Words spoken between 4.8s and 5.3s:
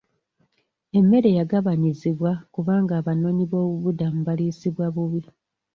bubi.